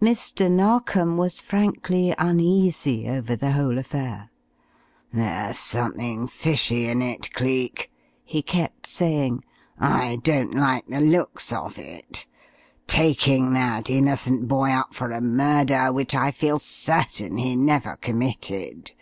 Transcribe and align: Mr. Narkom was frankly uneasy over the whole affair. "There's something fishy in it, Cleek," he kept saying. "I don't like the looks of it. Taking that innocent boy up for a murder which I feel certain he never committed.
Mr. 0.00 0.48
Narkom 0.48 1.16
was 1.16 1.40
frankly 1.40 2.14
uneasy 2.16 3.08
over 3.08 3.34
the 3.34 3.50
whole 3.50 3.76
affair. 3.76 4.30
"There's 5.12 5.58
something 5.58 6.28
fishy 6.28 6.86
in 6.86 7.02
it, 7.02 7.32
Cleek," 7.32 7.90
he 8.22 8.40
kept 8.40 8.86
saying. 8.86 9.44
"I 9.76 10.20
don't 10.22 10.54
like 10.54 10.86
the 10.86 11.00
looks 11.00 11.52
of 11.52 11.76
it. 11.76 12.24
Taking 12.86 13.52
that 13.54 13.90
innocent 13.90 14.46
boy 14.46 14.70
up 14.70 14.94
for 14.94 15.10
a 15.10 15.20
murder 15.20 15.92
which 15.92 16.14
I 16.14 16.30
feel 16.30 16.60
certain 16.60 17.38
he 17.38 17.56
never 17.56 17.96
committed. 17.96 18.92